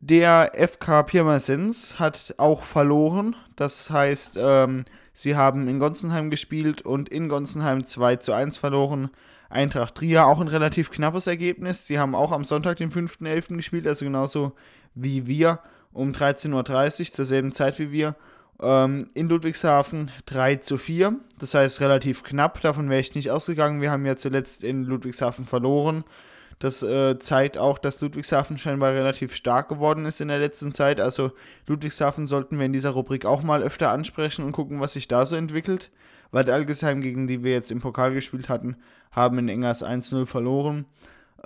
Der 0.01 0.53
FK 0.55 1.03
Pirmasens 1.05 1.99
hat 1.99 2.35
auch 2.39 2.63
verloren. 2.63 3.37
Das 3.57 3.91
heißt, 3.91 4.39
ähm, 4.41 4.85
sie 5.13 5.37
haben 5.37 5.69
in 5.69 5.79
Gonsenheim 5.79 6.31
gespielt 6.31 6.83
und 6.83 7.09
in 7.09 7.29
Gonsenheim 7.29 7.87
2 7.87 8.17
zu 8.17 8.33
1 8.33 8.57
verloren. 8.57 9.11
Eintracht 9.49 9.97
Trier 9.97 10.27
auch 10.27 10.41
ein 10.41 10.49
relativ 10.49 10.91
knappes 10.91 11.27
Ergebnis. 11.27 11.87
Sie 11.87 11.99
haben 11.99 12.15
auch 12.15 12.33
am 12.33 12.45
Sonntag, 12.45 12.79
den 12.79 12.91
5.11. 12.91 13.57
gespielt, 13.57 13.87
also 13.87 14.05
genauso 14.05 14.53
wie 14.95 15.27
wir, 15.27 15.59
um 15.93 16.13
13.30 16.13 17.01
Uhr, 17.01 17.13
zur 17.13 17.25
selben 17.25 17.53
Zeit 17.53 17.79
wie 17.79 17.93
wir. 17.93 18.17
Ähm, 18.61 19.11
in 19.15 19.29
Ludwigshafen 19.29 20.11
3 20.27 20.57
zu 20.57 20.79
4. 20.79 21.15
Das 21.39 21.55
heißt 21.55 21.81
relativ 21.81 22.23
knapp. 22.23 22.61
Davon 22.61 22.89
wäre 22.89 23.01
ich 23.01 23.15
nicht 23.15 23.31
ausgegangen. 23.31 23.81
Wir 23.81 23.91
haben 23.91 24.07
ja 24.07 24.17
zuletzt 24.17 24.65
in 24.65 24.85
Ludwigshafen 24.85 25.45
verloren. 25.45 26.05
Das 26.63 26.81
äh, 26.81 27.19
zeigt 27.19 27.59
auch, 27.59 27.77
dass 27.77 28.01
Ludwigshafen 28.01 28.57
scheinbar 28.57 28.93
relativ 28.93 29.35
stark 29.35 29.69
geworden 29.69 30.05
ist 30.05 30.21
in 30.21 30.29
der 30.29 30.39
letzten 30.39 30.71
Zeit. 30.71 31.01
Also 31.01 31.33
Ludwigshafen 31.67 32.29
sollten 32.29 32.57
wir 32.57 32.67
in 32.67 32.73
dieser 32.73 32.91
Rubrik 32.91 33.25
auch 33.27 33.43
mal 33.43 33.65
öfter 33.65 33.91
ansprechen 33.91 34.45
und 34.45 34.53
gucken, 34.53 34.79
was 34.79 34.93
sich 34.93 35.09
da 35.09 35.27
so 35.27 35.35
entwickelt. 35.35 35.91
Weil 36.31 36.49
Algesheim, 36.49 37.01
gegen 37.01 37.27
die 37.27 37.43
wir 37.43 37.51
jetzt 37.51 37.73
im 37.73 37.81
Pokal 37.81 38.15
gespielt 38.15 38.49
hatten, 38.49 38.77
haben 39.11 39.39
in 39.39 39.49
Engers 39.49 39.85
1-0 39.85 40.25
verloren. 40.25 40.85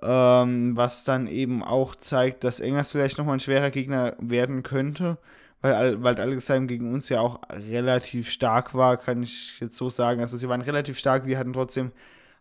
Ähm, 0.03 0.77
was 0.77 1.05
dann 1.05 1.29
eben 1.29 1.63
auch 1.63 1.95
zeigt, 1.95 2.45
dass 2.45 2.61
Engers 2.61 2.93
vielleicht 2.93 3.17
nochmal 3.17 3.39
ein 3.39 3.41
schwerer 3.41 3.71
Gegner 3.71 4.17
werden 4.21 4.63
könnte. 4.63 5.17
Weil, 5.63 6.05
weil 6.05 6.21
Algesheim 6.21 6.69
gegen 6.69 6.93
uns 6.93 7.09
ja 7.09 7.23
auch 7.23 7.41
relativ 7.49 8.29
stark 8.29 8.75
war, 8.75 8.99
kann 8.99 9.23
ich 9.23 9.59
jetzt 9.61 9.79
so 9.79 9.89
sagen. 9.89 10.21
Also 10.21 10.37
sie 10.37 10.51
waren 10.51 10.61
relativ 10.61 10.99
stark, 10.99 11.25
wir 11.25 11.39
hatten 11.39 11.55
trotzdem 11.55 11.93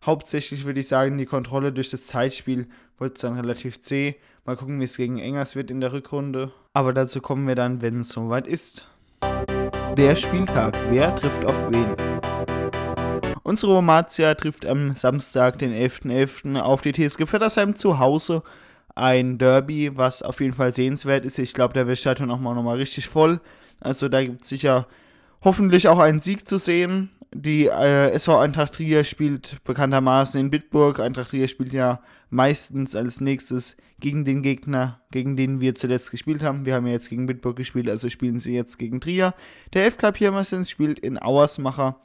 Hauptsächlich 0.04 0.66
würde 0.66 0.80
ich 0.80 0.88
sagen, 0.88 1.18
die 1.18 1.25
Kontrolle 1.25 1.72
durch 1.72 1.90
das 1.90 2.06
Zeitspiel 2.06 2.68
wird 3.00 3.24
dann 3.24 3.40
relativ 3.40 3.82
zäh. 3.82 4.16
Mal 4.46 4.56
gucken, 4.56 4.80
wie 4.80 4.84
es 4.86 4.98
gegen 4.98 5.18
Engers 5.18 5.56
wird 5.56 5.72
in 5.72 5.82
der 5.82 5.94
Rückrunde. 5.94 6.52
Aber 6.74 6.94
dazu 6.94 7.22
kommen 7.22 7.48
wir 7.48 7.56
dann, 7.56 7.82
wenn 7.82 8.02
es 8.02 8.10
soweit 8.10 8.48
ist. 8.48 8.88
Der 9.98 10.16
Spieltag. 10.16 10.78
Wer 10.90 11.16
trifft 11.16 11.46
auf 11.46 11.72
wen? 11.72 11.96
Unsere 13.44 13.74
Romatia 13.74 14.34
trifft 14.36 14.66
am 14.66 14.96
Samstag, 14.96 15.60
den 15.60 15.72
11.11. 15.72 16.56
.11. 16.56 16.60
auf 16.60 16.82
die 16.82 16.92
TSG 16.94 17.25
Vettersheim 17.25 17.75
zu 17.75 18.00
Hause. 18.00 18.44
Ein 18.96 19.38
Derby, 19.38 19.96
was 19.96 20.22
auf 20.22 20.42
jeden 20.42 20.54
Fall 20.54 20.74
sehenswert 20.74 21.25
ist. 21.25 21.38
Ich 21.38 21.54
glaube, 21.54 21.74
da 21.74 21.88
wird 21.88 21.98
Stadion 21.98 22.32
auch 22.32 22.40
mal 22.40 22.56
nochmal 22.56 22.78
richtig 22.78 23.08
voll. 23.08 23.40
Also 23.80 24.10
da 24.10 24.24
gibt 24.24 24.44
es 24.44 24.50
sicher 24.50 24.88
hoffentlich 25.46 25.88
auch 25.88 26.00
einen 26.00 26.20
Sieg 26.20 26.50
zu 26.50 26.58
sehen. 26.58 27.12
Die 27.34 27.68
äh, 27.68 28.10
SV 28.12 28.40
Eintracht 28.40 28.74
Trier 28.74 29.04
spielt 29.04 29.64
bekanntermaßen 29.64 30.40
in 30.40 30.50
Bitburg. 30.50 31.00
Eintracht 31.00 31.30
Trier 31.30 31.48
spielt 31.48 31.72
ja 31.72 32.02
meistens 32.30 32.96
als 32.96 33.22
nächstes 33.22 33.78
gegen 34.00 34.25
den 34.25 34.42
Gegner, 34.42 35.02
gegen 35.12 35.38
den 35.38 35.62
wir 35.62 35.75
zuletzt 35.75 36.12
gespielt 36.12 36.44
haben. 36.44 36.66
Wir 36.66 36.74
haben 36.74 36.88
ja 36.88 36.94
jetzt 36.94 37.10
gegen 37.10 37.28
Bitburg 37.28 37.56
gespielt, 37.56 37.90
also 37.90 38.10
spielen 38.10 38.40
sie 38.40 38.56
jetzt 38.56 38.78
gegen 38.78 39.00
Trier. 39.00 39.34
Der 39.74 39.90
FK 39.92 40.12
Pirmasens 40.12 40.70
spielt 40.70 41.00
in 41.00 41.22
Auersmacher. 41.22 42.02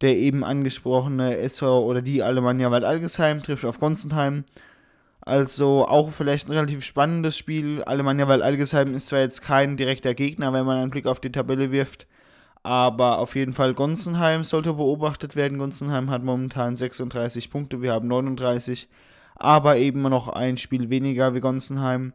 Der 0.00 0.16
eben 0.16 0.44
angesprochene 0.44 1.38
SV 1.38 1.84
oder 1.84 2.02
die 2.02 2.22
Alemannia 2.22 2.70
Wald-Algesheim 2.70 3.42
trifft 3.42 3.64
auf 3.64 3.80
Gonzenheim. 3.80 4.44
Also 5.20 5.88
auch 5.88 6.12
vielleicht 6.12 6.48
ein 6.48 6.52
relativ 6.52 6.84
spannendes 6.84 7.36
Spiel. 7.36 7.82
Alemannia 7.82 8.28
Wald-Algesheim 8.28 8.94
ist 8.94 9.08
zwar 9.08 9.20
jetzt 9.20 9.42
kein 9.42 9.76
direkter 9.76 10.14
Gegner, 10.14 10.52
wenn 10.52 10.66
man 10.66 10.78
einen 10.78 10.90
Blick 10.90 11.06
auf 11.06 11.18
die 11.18 11.32
Tabelle 11.32 11.72
wirft 11.72 12.06
aber 12.62 13.18
auf 13.18 13.34
jeden 13.34 13.52
Fall 13.52 13.74
Gonzenheim 13.74 14.44
sollte 14.44 14.74
beobachtet 14.74 15.36
werden. 15.36 15.58
Gonzenheim 15.58 16.10
hat 16.10 16.22
momentan 16.22 16.76
36 16.76 17.50
Punkte, 17.50 17.82
wir 17.82 17.92
haben 17.92 18.08
39, 18.08 18.88
aber 19.36 19.76
eben 19.76 20.02
noch 20.02 20.28
ein 20.28 20.56
Spiel 20.56 20.90
weniger 20.90 21.34
wie 21.34 21.40
Gonzenheim. 21.40 22.12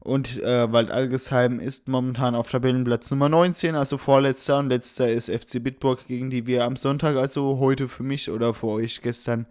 Und 0.00 0.42
äh, 0.42 0.72
Waldalgesheim 0.72 1.60
ist 1.60 1.86
momentan 1.86 2.34
auf 2.34 2.50
Tabellenplatz 2.50 3.10
Nummer 3.12 3.28
19, 3.28 3.76
also 3.76 3.98
vorletzter 3.98 4.58
und 4.58 4.68
letzter 4.68 5.08
ist 5.08 5.30
FC 5.30 5.62
Bitburg, 5.62 6.06
gegen 6.08 6.28
die 6.28 6.46
wir 6.48 6.64
am 6.64 6.74
Sonntag, 6.74 7.16
also 7.16 7.60
heute 7.60 7.86
für 7.86 8.02
mich 8.02 8.28
oder 8.28 8.52
für 8.52 8.66
euch 8.66 9.00
gestern 9.00 9.46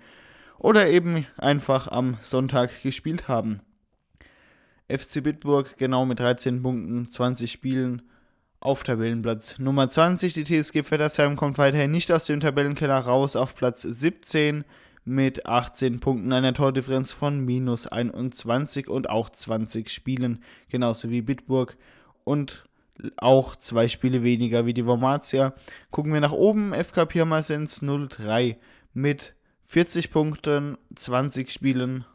oder 0.62 0.90
eben 0.90 1.26
einfach 1.38 1.88
am 1.88 2.18
Sonntag 2.22 2.84
gespielt 2.84 3.28
haben. 3.28 3.62
FC 4.90 5.24
Bitburg 5.24 5.78
genau 5.78 6.06
mit 6.06 6.20
13 6.20 6.62
Punkten, 6.62 7.10
20 7.10 7.52
Spielen 7.52 8.02
auf 8.62 8.84
Tabellenplatz 8.84 9.60
Nummer 9.60 9.90
20. 9.90 10.34
Die 10.34 10.44
TSG 10.44 10.84
Vettersheim 10.84 11.36
kommt 11.36 11.58
weiterhin 11.58 11.92
nicht 11.92 12.12
aus 12.12 12.26
dem 12.26 12.40
Tabellenkeller 12.40 13.00
raus 13.00 13.36
auf 13.36 13.56
Platz 13.56 13.82
17 13.82 14.64
mit 15.04 15.48
18 15.48 16.00
Punkten, 16.00 16.32
einer 16.32 16.54
Tordifferenz 16.54 17.12
von 17.12 17.44
minus 17.44 17.88
21 17.88 18.88
und 18.88 19.10
auch 19.10 19.30
20 19.30 19.90
Spielen, 19.90 20.44
genauso 20.70 21.10
wie 21.10 21.24
Bitburg 21.24 21.76
und 22.24 22.64
auch 23.18 23.56
zwei 23.56 23.88
Spiele 23.88 24.22
weniger 24.24 24.68
wie 24.68 24.76
die 24.76 24.86
Wormatia. 24.86 25.56
Gucken 25.90 26.14
wir 26.14 26.22
nach 26.22 26.32
oben, 26.32 26.72
FK 26.72 27.06
Pirmasens 27.06 27.82
03 27.82 28.58
mit 28.94 29.34
40 29.64 30.12
Punkten, 30.12 30.78
20 30.96 31.52
Spielen, 31.52 32.06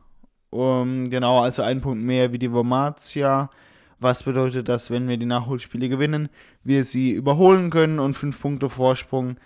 um, 0.51 1.11
genau, 1.11 1.41
also 1.41 1.63
ein 1.63 1.81
Punkt 1.81 2.05
mehr 2.05 2.33
wie 2.33 2.39
die 2.39 2.53
Wormatia 2.53 3.51
was 3.99 4.23
bedeutet 4.23 4.69
dass, 4.69 4.91
wenn 4.91 5.09
wir 5.09 5.17
die 5.17 5.27
Nachholspiele 5.27 5.89
gewinnen, 5.89 6.29
wir 6.65 6.85
sie 6.85 7.13
überholen 7.13 7.71
können 7.71 7.99
und 7.99 8.15
5 8.15 8.41
Punkte 8.41 8.69
Vorsprung 8.69 9.37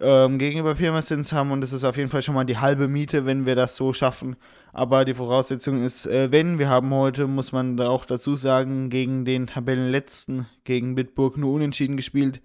ähm, 0.00 0.38
gegenüber 0.38 0.74
Pirmasens 0.74 1.32
haben 1.32 1.50
und 1.50 1.60
das 1.60 1.72
ist 1.72 1.84
auf 1.84 1.96
jeden 1.96 2.10
Fall 2.10 2.22
schon 2.22 2.34
mal 2.34 2.44
die 2.44 2.58
halbe 2.58 2.88
Miete, 2.88 3.26
wenn 3.26 3.46
wir 3.46 3.56
das 3.56 3.76
so 3.76 3.92
schaffen. 3.92 4.36
Aber 4.72 5.04
die 5.04 5.14
Voraussetzung 5.14 5.84
ist, 5.84 6.06
äh, 6.06 6.30
wenn, 6.30 6.58
wir 6.58 6.68
haben 6.68 6.92
heute, 6.92 7.26
muss 7.26 7.52
man 7.52 7.80
auch 7.80 8.04
dazu 8.04 8.36
sagen, 8.36 8.90
gegen 8.90 9.24
den 9.24 9.46
Tabellenletzten, 9.46 10.46
gegen 10.64 10.94
Bitburg 10.94 11.36
nur 11.36 11.54
unentschieden 11.54 11.96
gespielt. 11.96 12.40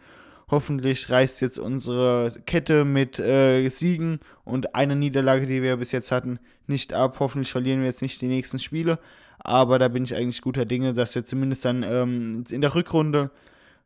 Hoffentlich 0.50 1.10
reißt 1.10 1.42
jetzt 1.42 1.58
unsere 1.58 2.34
Kette 2.46 2.86
mit 2.86 3.18
äh, 3.20 3.68
Siegen 3.70 4.20
und 4.44 4.76
einer 4.76 4.96
Niederlage, 4.96 5.46
die 5.46 5.62
wir 5.62 5.78
bis 5.78 5.92
jetzt 5.92 6.12
hatten, 6.12 6.40
nicht 6.68 6.94
ab. 6.94 7.18
Hoffentlich 7.20 7.52
verlieren 7.52 7.80
wir 7.80 7.88
jetzt 7.88 8.02
nicht 8.02 8.22
die 8.22 8.28
nächsten 8.28 8.60
Spiele. 8.60 9.00
Aber 9.44 9.78
da 9.78 9.90
bin 9.90 10.06
ich 10.06 10.16
eigentlich 10.16 10.42
guter 10.42 10.66
Dinge, 10.66 10.94
dass 10.94 11.16
wir 11.16 11.26
zumindest 11.26 11.66
dann 11.66 11.84
ähm, 11.84 12.46
in 12.50 12.62
der 12.62 12.74
Rückrunde 12.76 13.30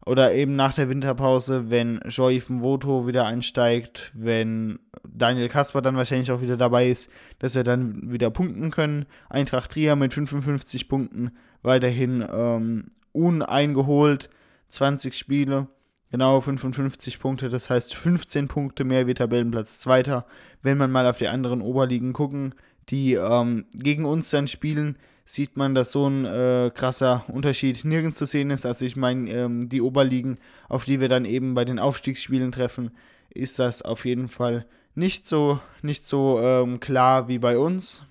oder 0.05 0.33
eben 0.33 0.55
nach 0.55 0.73
der 0.73 0.89
Winterpause, 0.89 1.69
wenn 1.69 1.99
Joy 2.07 2.41
Voto 2.47 3.07
wieder 3.07 3.25
einsteigt, 3.25 4.11
wenn 4.13 4.79
Daniel 5.03 5.49
Kasper 5.49 5.81
dann 5.81 5.97
wahrscheinlich 5.97 6.31
auch 6.31 6.41
wieder 6.41 6.55
dabei 6.55 6.87
ist, 6.87 7.11
dass 7.39 7.55
wir 7.55 7.63
dann 7.63 8.11
wieder 8.11 8.29
punkten 8.29 8.71
können. 8.71 9.05
Eintracht 9.29 9.71
Trier 9.71 9.95
mit 9.95 10.13
55 10.13 10.87
Punkten 10.87 11.31
weiterhin 11.61 12.25
ähm, 12.31 12.91
uneingeholt, 13.11 14.29
20 14.69 15.17
Spiele, 15.17 15.67
genau 16.09 16.39
55 16.39 17.19
Punkte, 17.19 17.49
das 17.49 17.69
heißt 17.69 17.95
15 17.95 18.47
Punkte 18.47 18.85
mehr 18.85 19.07
wie 19.07 19.13
Tabellenplatz 19.13 19.79
Zweiter. 19.79 20.25
Wenn 20.61 20.77
man 20.77 20.91
mal 20.91 21.07
auf 21.07 21.17
die 21.17 21.27
anderen 21.27 21.61
Oberligen 21.61 22.13
gucken, 22.13 22.55
die 22.89 23.15
ähm, 23.15 23.65
gegen 23.73 24.05
uns 24.05 24.29
dann 24.29 24.47
spielen, 24.47 24.97
sieht 25.27 25.57
man, 25.57 25.75
dass 25.75 25.91
so 25.91 26.07
ein 26.07 26.25
äh, 26.25 26.72
krasser 26.74 27.25
Unterschied 27.27 27.84
nirgends 27.84 28.17
zu 28.17 28.25
sehen 28.25 28.50
ist. 28.50 28.65
Also 28.65 28.86
ich 28.86 28.96
meine, 28.96 29.29
ähm, 29.29 29.67
die 29.67 29.81
Oberligen, 29.81 30.39
auf 30.69 30.86
die 30.86 31.01
wir 31.01 31.10
dann 31.10 31.25
eben 31.25 31.53
bei 31.53 31.65
den 31.65 31.79
Aufstiegsspielen 31.79 32.53
treffen, 32.53 32.91
ist 33.29 33.60
das 33.60 33.81
auf 33.81 34.05
jeden 34.05 34.29
Fall 34.29 34.65
nicht 34.96 35.27
so, 35.27 35.60
nicht 35.81 36.07
so 36.07 36.39
ähm, 36.41 36.79
klar 36.79 37.27
wie 37.27 37.39
bei 37.39 37.57
uns. 37.57 38.05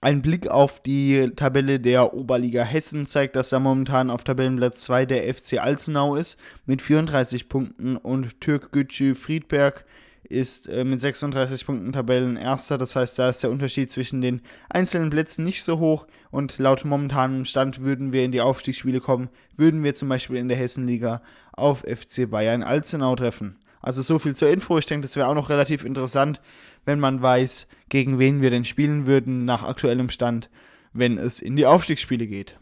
Ein 0.00 0.20
Blick 0.20 0.48
auf 0.48 0.82
die 0.82 1.30
Tabelle 1.36 1.78
der 1.80 2.12
Oberliga 2.12 2.64
Hessen 2.64 3.06
zeigt, 3.06 3.36
dass 3.36 3.50
da 3.50 3.60
momentan 3.60 4.10
auf 4.10 4.24
Tabellenplatz 4.24 4.82
2 4.82 5.06
der 5.06 5.32
FC 5.32 5.58
Alzenau 5.58 6.16
ist 6.16 6.38
mit 6.66 6.82
34 6.82 7.48
Punkten 7.48 7.96
und 7.96 8.40
Türk 8.40 8.72
Gücü 8.72 9.14
Friedberg 9.14 9.84
ist 10.30 10.68
äh, 10.68 10.84
mit 10.84 11.00
36 11.00 11.66
Punkten 11.66 11.92
Tabellenerster. 11.92 12.78
Das 12.78 12.96
heißt, 12.96 13.18
da 13.18 13.28
ist 13.28 13.42
der 13.42 13.50
Unterschied 13.50 13.90
zwischen 13.90 14.20
den 14.20 14.42
einzelnen 14.68 15.10
Plätzen 15.10 15.44
nicht 15.44 15.62
so 15.62 15.78
hoch. 15.78 16.06
Und 16.30 16.58
laut 16.58 16.84
momentanem 16.84 17.44
Stand 17.44 17.80
würden 17.82 18.12
wir 18.12 18.24
in 18.24 18.32
die 18.32 18.40
Aufstiegsspiele 18.40 19.00
kommen, 19.00 19.28
würden 19.56 19.82
wir 19.84 19.94
zum 19.94 20.08
Beispiel 20.08 20.36
in 20.36 20.48
der 20.48 20.56
Hessenliga 20.56 21.22
auf 21.52 21.80
FC 21.80 22.30
Bayern 22.30 22.62
Alzenau 22.62 23.16
treffen. 23.16 23.58
Also 23.80 24.02
so 24.02 24.18
viel 24.18 24.34
zur 24.34 24.50
Info. 24.50 24.78
Ich 24.78 24.86
denke, 24.86 25.06
das 25.06 25.16
wäre 25.16 25.28
auch 25.28 25.34
noch 25.34 25.48
relativ 25.48 25.84
interessant, 25.84 26.40
wenn 26.84 27.00
man 27.00 27.22
weiß, 27.22 27.66
gegen 27.88 28.18
wen 28.18 28.42
wir 28.42 28.50
denn 28.50 28.64
spielen 28.64 29.06
würden 29.06 29.44
nach 29.44 29.62
aktuellem 29.62 30.10
Stand, 30.10 30.50
wenn 30.92 31.18
es 31.18 31.40
in 31.40 31.56
die 31.56 31.66
Aufstiegsspiele 31.66 32.26
geht. 32.26 32.58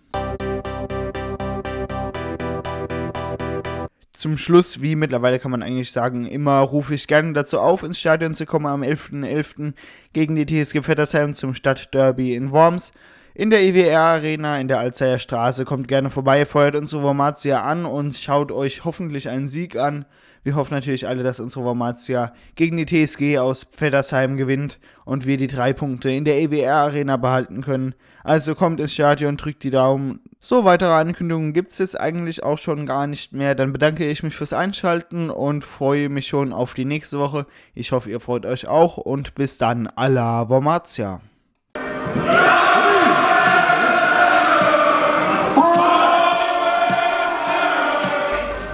Zum 4.14 4.36
Schluss, 4.36 4.80
wie 4.80 4.94
mittlerweile 4.94 5.40
kann 5.40 5.50
man 5.50 5.62
eigentlich 5.62 5.90
sagen, 5.90 6.24
immer 6.26 6.60
rufe 6.60 6.94
ich 6.94 7.08
gerne 7.08 7.32
dazu 7.32 7.58
auf, 7.58 7.82
ins 7.82 7.98
Stadion 7.98 8.34
zu 8.34 8.46
kommen 8.46 8.66
am 8.66 8.82
11.11. 8.82 9.24
.11. 9.24 9.72
gegen 10.12 10.36
die 10.36 10.46
TSG 10.46 10.82
Vettersheim 10.82 11.34
zum 11.34 11.52
Stadtderby 11.52 12.34
in 12.34 12.52
Worms. 12.52 12.92
In 13.34 13.50
der 13.50 13.62
EWR 13.62 13.98
Arena 13.98 14.60
in 14.60 14.68
der 14.68 14.78
Alzeier 14.78 15.18
Straße. 15.18 15.64
Kommt 15.64 15.88
gerne 15.88 16.08
vorbei, 16.10 16.46
feuert 16.46 16.76
unsere 16.76 17.02
Wormatia 17.02 17.64
an 17.64 17.84
und 17.84 18.14
schaut 18.14 18.52
euch 18.52 18.84
hoffentlich 18.84 19.28
einen 19.28 19.48
Sieg 19.48 19.76
an. 19.76 20.04
Wir 20.44 20.54
hoffen 20.54 20.74
natürlich 20.74 21.08
alle, 21.08 21.24
dass 21.24 21.40
unsere 21.40 21.64
Wormatia 21.64 22.32
gegen 22.54 22.76
die 22.76 22.86
TSG 22.86 23.38
aus 23.38 23.66
Vettersheim 23.72 24.36
gewinnt 24.36 24.78
und 25.04 25.26
wir 25.26 25.38
die 25.38 25.48
drei 25.48 25.72
Punkte 25.72 26.10
in 26.10 26.24
der 26.24 26.40
EWR 26.40 26.74
Arena 26.74 27.16
behalten 27.16 27.62
können. 27.62 27.94
Also 28.22 28.54
kommt 28.54 28.78
ins 28.78 28.92
Stadion, 28.92 29.36
drückt 29.36 29.64
die 29.64 29.70
Daumen. 29.70 30.20
So, 30.46 30.66
weitere 30.66 30.92
Ankündigungen 30.92 31.54
gibt 31.54 31.70
es 31.70 31.78
jetzt 31.78 31.98
eigentlich 31.98 32.42
auch 32.42 32.58
schon 32.58 32.84
gar 32.84 33.06
nicht 33.06 33.32
mehr. 33.32 33.54
Dann 33.54 33.72
bedanke 33.72 34.04
ich 34.04 34.22
mich 34.22 34.36
fürs 34.36 34.52
Einschalten 34.52 35.30
und 35.30 35.64
freue 35.64 36.10
mich 36.10 36.26
schon 36.26 36.52
auf 36.52 36.74
die 36.74 36.84
nächste 36.84 37.18
Woche. 37.18 37.46
Ich 37.74 37.92
hoffe, 37.92 38.10
ihr 38.10 38.20
freut 38.20 38.44
euch 38.44 38.68
auch 38.68 38.98
und 38.98 39.34
bis 39.34 39.56
dann, 39.56 39.86
alla 39.86 40.50
Wormatia. 40.50 41.22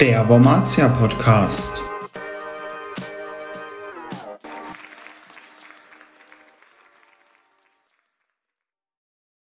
Der 0.01 0.29
Wormatia 0.29 0.89
Podcast. 0.89 1.90